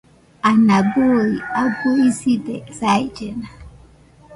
[0.49, 3.47] Ana bɨi abɨ iside saillena.